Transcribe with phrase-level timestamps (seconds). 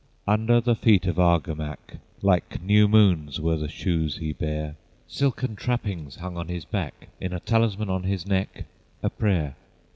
[0.27, 4.75] Under the feet of Argamack, Like new moons were the shoes he bare,
[5.07, 8.65] Silken trappings hung on his back, In a talisman on his neck,
[9.03, 9.55] a prayer.